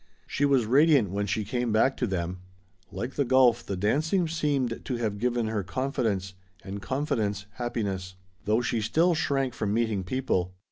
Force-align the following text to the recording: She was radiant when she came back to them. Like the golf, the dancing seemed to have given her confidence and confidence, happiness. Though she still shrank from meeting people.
She 0.25 0.45
was 0.45 0.65
radiant 0.65 1.11
when 1.11 1.27
she 1.27 1.43
came 1.45 1.71
back 1.71 1.95
to 1.97 2.07
them. 2.07 2.39
Like 2.91 3.13
the 3.13 3.23
golf, 3.23 3.63
the 3.63 3.77
dancing 3.77 4.27
seemed 4.27 4.83
to 4.83 4.95
have 4.95 5.19
given 5.19 5.45
her 5.49 5.61
confidence 5.61 6.33
and 6.63 6.81
confidence, 6.81 7.45
happiness. 7.51 8.15
Though 8.45 8.61
she 8.61 8.81
still 8.81 9.13
shrank 9.13 9.53
from 9.53 9.75
meeting 9.75 10.03
people. 10.03 10.55